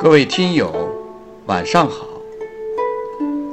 [0.00, 0.72] 各位听友，
[1.46, 2.06] 晚上好。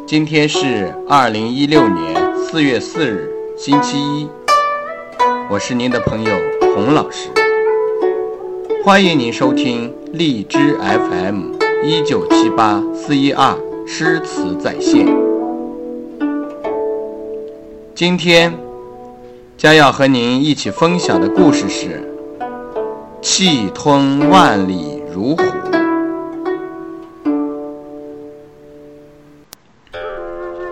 [0.06, 4.28] 今天是二零一六年四月四日，星期一。
[5.50, 6.32] 我是您的朋友
[6.76, 7.30] 洪老师，
[8.84, 11.54] 欢迎您收听荔枝 FM
[11.84, 13.58] 一九七八四一二
[13.88, 15.08] 诗词在线。
[17.96, 18.54] 今天
[19.58, 22.08] 将要和您一起分享的故事是
[23.20, 25.44] “气吞万里如虎”。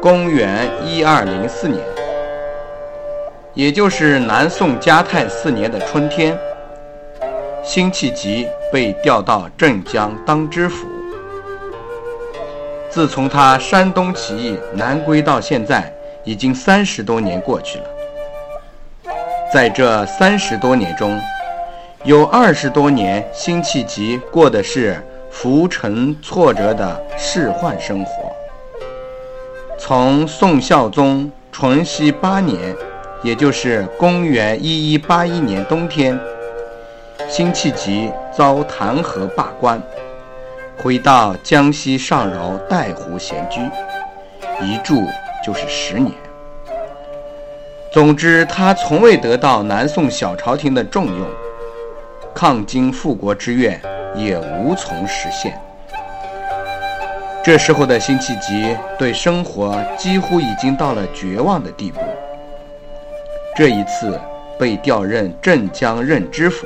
[0.03, 1.81] 公元一二零四年，
[3.53, 6.37] 也就是南宋嘉泰四年的春天，
[7.63, 10.85] 辛弃疾被调到镇江当知府。
[12.89, 15.89] 自从他山东起义南归到现在，
[16.25, 17.85] 已经三十多年过去了。
[19.53, 21.17] 在这三十多年中，
[22.03, 28.35] 有二十多年，辛弃疾过的是浮沉挫折的仕宦生活。
[29.77, 32.57] 从宋孝宗淳熙八年，
[33.21, 36.17] 也就是公元一一八一年冬天，
[37.27, 39.81] 辛弃疾遭弹劾罢官，
[40.77, 43.59] 回到江西上饶带湖闲居，
[44.65, 45.03] 一住
[45.45, 46.11] 就是十年。
[47.91, 51.27] 总之，他从未得到南宋小朝廷的重用，
[52.33, 53.79] 抗金复国之愿
[54.15, 55.59] 也无从实现。
[57.43, 61.99] 这时候的辛弃疾对生活几乎已经到了绝望的地步。
[63.53, 64.17] 这一次
[64.57, 66.65] 被调任镇江任知府，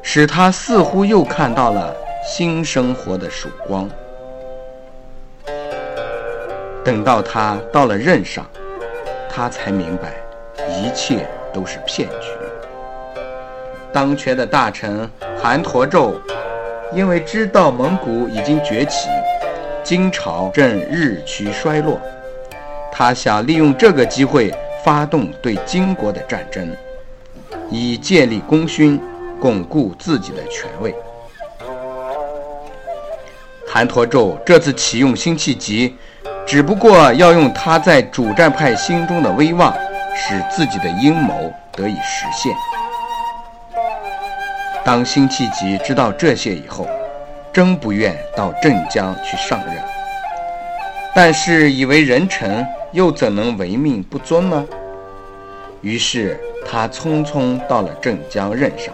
[0.00, 1.94] 使他似乎又看到了
[2.26, 3.86] 新生活的曙光。
[6.82, 8.46] 等到他到了任上，
[9.28, 10.14] 他才明白，
[10.66, 12.28] 一切都是骗局。
[13.92, 16.14] 当权的大臣韩侂胄，
[16.94, 19.10] 因为知道蒙古已经崛起。
[19.84, 22.00] 金朝正日趋衰落，
[22.90, 24.50] 他想利用这个机会
[24.82, 26.74] 发动对金国的战争，
[27.70, 28.98] 以建立功勋，
[29.38, 30.94] 巩固自己的权位。
[33.68, 35.94] 韩侂胄这次启用辛弃疾，
[36.46, 39.70] 只不过要用他在主战派心中的威望，
[40.16, 42.54] 使自己的阴谋得以实现。
[44.82, 46.86] 当辛弃疾知道这些以后，
[47.54, 49.76] 真不愿到镇江去上任，
[51.14, 54.66] 但是以为人臣，又怎能违命不遵呢？
[55.80, 58.92] 于是他匆匆到了镇江任上。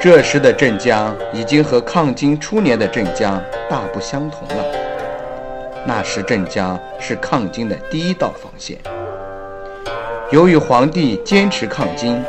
[0.00, 4.64] 这时的镇江已经和抗金初年的镇江大不相同了。
[5.84, 8.78] 那时镇江是抗金的第一道防线。
[10.30, 12.22] 由于皇帝坚持抗金，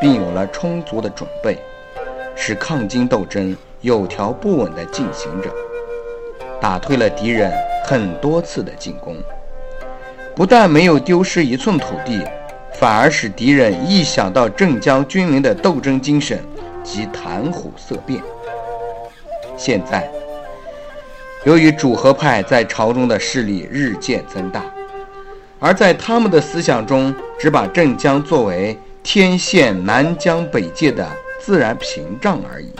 [0.00, 1.56] 并有了充足的准备。
[2.36, 5.50] 使抗金斗争有条不紊地进行着，
[6.60, 7.50] 打退了敌人
[7.84, 9.16] 很多次的进攻，
[10.34, 12.22] 不但没有丢失一寸土地，
[12.74, 16.38] 反而使敌人一想到镇江军民的斗争精神，
[16.84, 18.22] 即谈虎色变。
[19.56, 20.08] 现在，
[21.44, 24.62] 由于主和派在朝中的势力日渐增大，
[25.58, 31.08] 而在他们的思想中，只把镇江作为天县南疆北界的。
[31.38, 32.70] 自然屏障而已，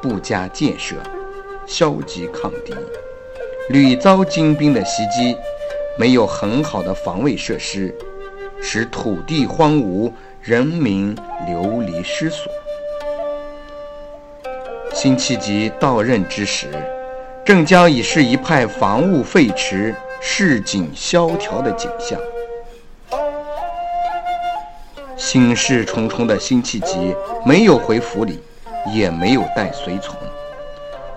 [0.00, 0.96] 不加建设，
[1.66, 2.74] 消极抗敌，
[3.68, 5.36] 屡遭金兵的袭击，
[5.98, 7.94] 没有很好的防卫设施，
[8.62, 11.14] 使土地荒芜，人民
[11.46, 12.50] 流离失所。
[14.92, 16.68] 辛弃疾到任之时，
[17.44, 22.18] 镇江已是一派房屋废弛、市井萧条的景象。
[25.34, 27.12] 心事重重的辛弃疾
[27.44, 28.38] 没有回府里，
[28.94, 30.14] 也没有带随从，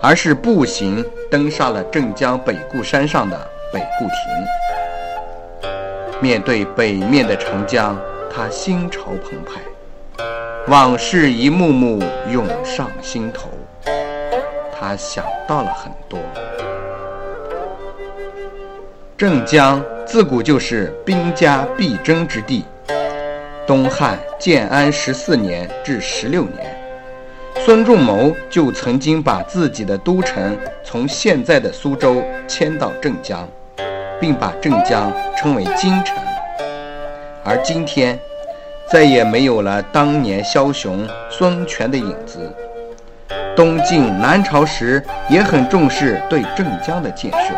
[0.00, 3.38] 而是步行登上了镇江北固山上的
[3.72, 4.06] 北固
[5.62, 5.70] 亭。
[6.20, 7.96] 面对北面的长江，
[8.28, 9.60] 他心潮澎湃，
[10.66, 13.48] 往事一幕幕涌上心头。
[14.76, 16.18] 他想到了很多。
[19.16, 22.64] 镇江自古就是兵家必争之地。
[23.68, 26.74] 东汉建安十四年至十六年，
[27.66, 33.46] 孙仲谋就曾经把自己的都城从现在的苏州迁到镇江，
[34.18, 36.16] 并把镇江称为京城。
[37.44, 38.18] 而今天，
[38.90, 42.50] 再也没有了当年枭雄孙权的影子。
[43.54, 47.52] 东晋南朝时也很重视对镇江的建设，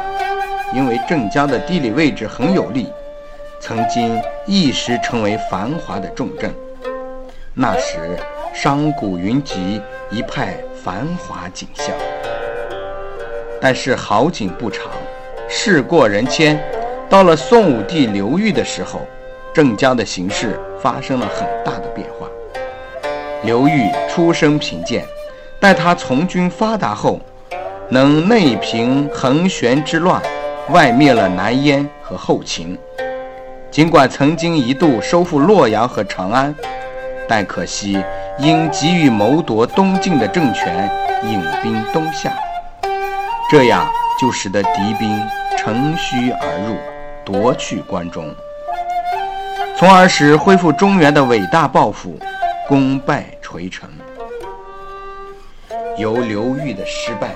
[0.74, 2.88] 因为镇江的地理位置很有利。
[3.60, 6.50] 曾经一时成为繁华的重镇，
[7.52, 8.18] 那时
[8.54, 9.80] 商贾云集，
[10.10, 11.94] 一派繁华景象。
[13.60, 14.90] 但是好景不长，
[15.46, 16.58] 事过人迁，
[17.08, 19.02] 到了宋武帝刘裕的时候，
[19.52, 22.26] 镇江的形势发生了很大的变化。
[23.44, 25.04] 刘裕出身贫贱，
[25.60, 27.20] 待他从军发达后，
[27.90, 30.20] 能内平横玄之乱，
[30.70, 32.78] 外灭了南燕和后秦。
[33.70, 36.52] 尽管曾经一度收复洛阳和长安，
[37.28, 38.02] 但可惜
[38.37, 40.90] 因急于谋夺东晋的政权，
[41.22, 42.32] 引兵东下，
[43.49, 43.88] 这样
[44.20, 45.22] 就使得敌兵
[45.56, 46.76] 乘虚而入，
[47.25, 48.34] 夺去关中，
[49.78, 52.19] 从而使恢复中原的伟大抱负
[52.66, 53.88] 功败垂成。
[55.96, 57.28] 由刘裕的失败，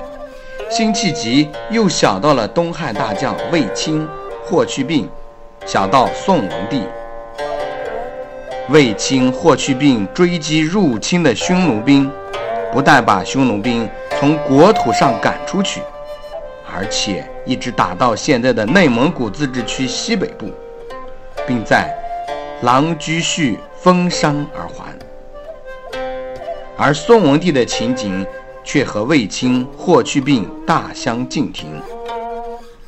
[0.68, 4.08] 辛弃疾又想到了东汉大将卫青、
[4.44, 5.08] 霍去病。
[5.66, 6.82] 想到宋文帝，
[8.68, 12.10] 卫青、霍去病追击入侵的匈奴兵，
[12.70, 13.88] 不但把匈奴兵
[14.20, 15.80] 从国土上赶出去，
[16.70, 20.50] 而且一直打到现在的内蒙古自治区西北部，
[21.46, 21.90] 并在
[22.60, 24.94] 狼居胥封山而还。
[26.76, 28.26] 而宋文帝的情景
[28.62, 31.80] 却和卫青、霍去病大相径庭。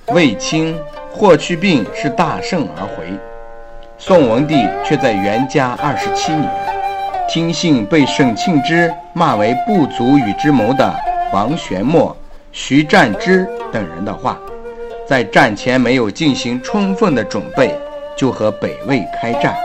[0.09, 0.79] 卫青。
[1.19, 3.07] 霍去病是大胜而回，
[3.97, 6.47] 宋文帝却在元嘉二十七年，
[7.27, 10.95] 听信被沈庆之骂为不足与之谋的
[11.33, 12.15] 王玄谟、
[12.53, 14.39] 徐占之等人的话，
[15.09, 17.75] 在战前没有进行充分的准备，
[18.15, 19.57] 就和北魏开战，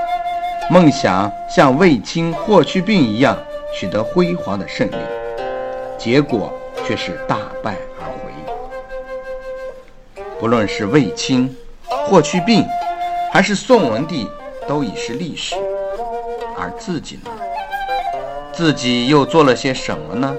[0.70, 3.38] 梦想像卫青、霍去病一样
[3.78, 4.96] 取得辉煌的胜利，
[5.98, 6.50] 结果
[6.88, 7.76] 却是大败。
[10.42, 11.56] 不论是卫青、
[11.88, 12.66] 霍去病，
[13.32, 14.28] 还是宋文帝，
[14.68, 15.54] 都已是历史。
[16.58, 17.30] 而自己呢？
[18.52, 20.36] 自己又做了些什么呢？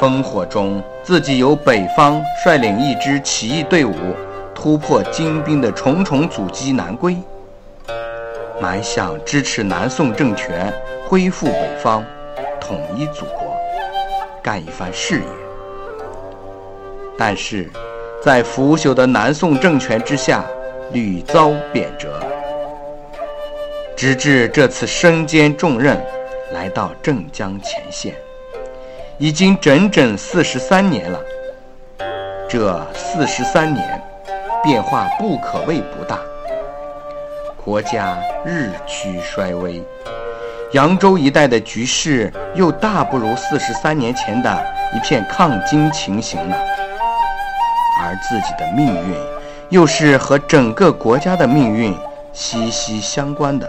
[0.00, 3.94] 烽火中，自己由北方率领一支起义队伍，
[4.54, 7.18] 突破金兵的重重阻击南归，
[8.58, 10.72] 埋向支持南宋政权
[11.06, 12.02] 恢复北方、
[12.58, 13.54] 统一祖国，
[14.42, 15.26] 干一番事业。
[17.18, 17.68] 但是。
[18.24, 20.44] 在腐朽的南宋政权之下，
[20.92, 22.06] 屡遭贬谪，
[23.96, 26.00] 直至这次身兼重任，
[26.52, 28.14] 来到镇江前线，
[29.18, 31.18] 已经整整四十三年了。
[32.48, 34.00] 这四十三年，
[34.62, 36.16] 变化不可谓不大，
[37.56, 39.82] 国家日趋衰微，
[40.70, 44.64] 扬州一带的局势又大不如四十三年前的
[44.94, 46.56] 一片抗金情形了。
[48.12, 49.16] 而自己的命运，
[49.70, 51.96] 又是和整个国家的命运
[52.34, 53.66] 息息相关的，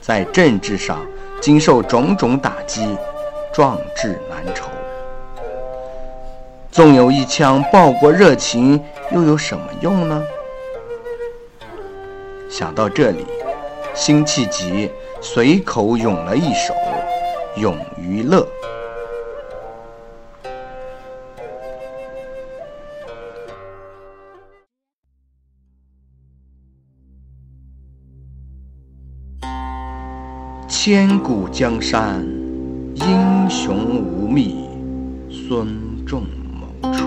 [0.00, 1.04] 在政治上
[1.40, 2.96] 经受种种打击，
[3.52, 4.68] 壮志难酬。
[6.70, 10.22] 纵有一腔报国热情，又有什么用呢？
[12.48, 13.26] 想到这里，
[13.94, 14.88] 辛弃疾
[15.20, 16.72] 随口咏了一首
[17.60, 18.38] 《咏于乐》。
[30.84, 32.26] 千古江山，
[32.94, 34.68] 英雄无觅
[35.30, 36.24] 孙仲
[36.60, 37.06] 谋处。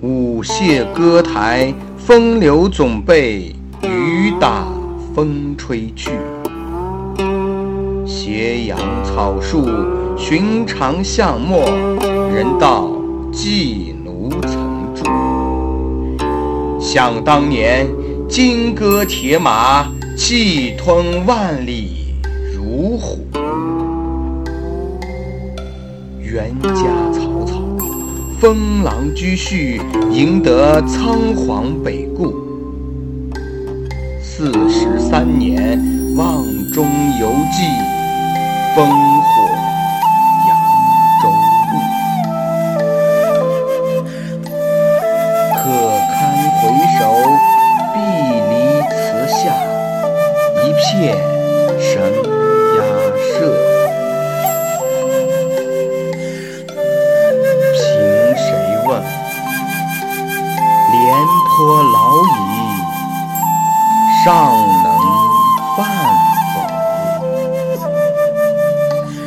[0.00, 4.64] 舞榭歌台，风流总被雨打
[5.14, 6.12] 风吹去。
[8.06, 9.68] 斜阳草树，
[10.16, 11.60] 寻常巷陌，
[12.34, 12.90] 人道
[13.30, 15.04] 寄奴曾住。
[16.80, 17.86] 想当年，
[18.26, 19.86] 金戈铁马。
[20.22, 22.14] 气吞万里
[22.54, 23.26] 如虎，
[26.18, 27.62] 元家草草，
[28.38, 29.80] 封狼居胥，
[30.12, 32.34] 赢得仓皇北顾。
[34.22, 35.82] 四十三年，
[36.14, 36.86] 望中
[37.18, 37.64] 犹记，
[38.76, 38.86] 风
[61.40, 62.28] 廉颇老矣，
[64.22, 64.28] 尚
[64.82, 64.92] 能
[65.74, 65.78] 饭
[66.52, 66.56] 否？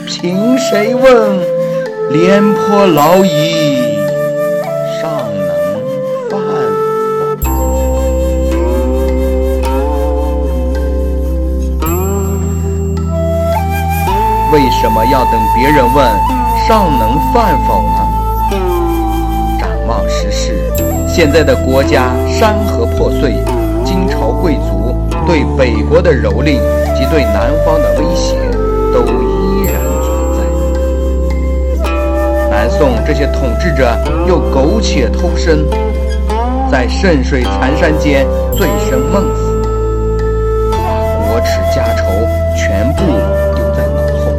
[0.06, 1.04] 凭谁问？
[2.12, 3.98] 廉颇老矣。
[5.02, 5.02] 尚
[5.48, 5.50] 能
[6.30, 6.38] 饭
[7.42, 7.50] 否？
[14.52, 16.06] 为什么要等别人问
[16.68, 18.03] 尚能饭否呢？
[19.88, 20.54] 望时事，
[21.08, 23.34] 现在的国家山河破碎，
[23.84, 24.96] 金朝贵族
[25.28, 26.60] 对北国的蹂躏
[26.96, 28.36] 及对南方的威胁
[28.94, 30.40] 都依然存在。
[32.50, 33.94] 南宋这些统治者
[34.28, 35.66] 又苟且偷生，
[36.72, 38.26] 在圣水残山间
[38.56, 39.62] 醉生梦死，
[40.72, 40.78] 把
[41.28, 42.04] 国耻家仇
[42.56, 43.04] 全部
[43.56, 44.32] 丢在脑后。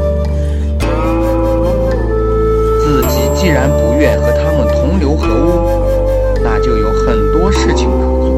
[2.80, 8.30] 自己既然不愿和他们同流合污，那就有很多事情可做。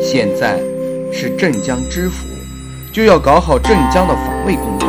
[0.00, 0.58] 现在
[1.12, 2.24] 是镇江知府，
[2.90, 4.88] 就要搞好镇江的防卫工作，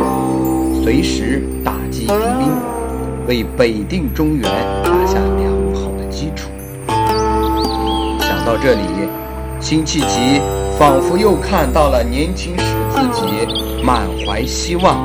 [0.82, 2.50] 随时打击敌兵，
[3.26, 4.42] 为北定中原
[4.82, 6.48] 打下良好的基础。
[8.20, 8.80] 想到这里，
[9.60, 10.40] 辛弃疾
[10.78, 13.26] 仿佛又看到了年轻时自己
[13.84, 14.96] 满怀希望，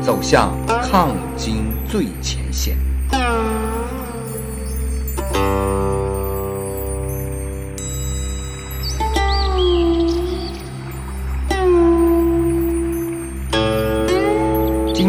[0.00, 0.52] 走向
[0.88, 2.76] 抗金最前线。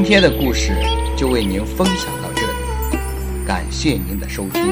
[0.07, 0.71] 今天的故事
[1.17, 2.99] 就为您分享到这里，
[3.43, 4.71] 感谢您的收听。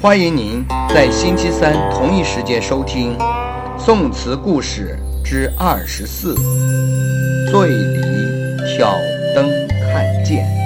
[0.00, 0.64] 欢迎您
[0.94, 3.18] 在星期三同一时间收听
[3.76, 6.36] 《宋词故事之二十四》，
[7.50, 8.00] 醉里
[8.76, 8.94] 挑
[9.34, 9.50] 灯
[9.92, 10.59] 看剑。